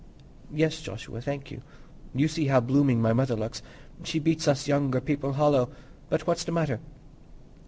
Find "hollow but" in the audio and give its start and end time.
5.33-6.25